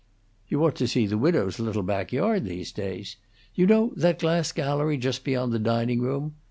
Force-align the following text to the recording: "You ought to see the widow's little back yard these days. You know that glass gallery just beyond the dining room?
"You 0.47 0.65
ought 0.65 0.73
to 0.77 0.87
see 0.87 1.05
the 1.05 1.15
widow's 1.19 1.59
little 1.59 1.83
back 1.83 2.11
yard 2.11 2.43
these 2.45 2.71
days. 2.71 3.17
You 3.53 3.67
know 3.67 3.93
that 3.95 4.17
glass 4.17 4.51
gallery 4.51 4.97
just 4.97 5.23
beyond 5.23 5.53
the 5.53 5.59
dining 5.59 6.01
room? 6.01 6.33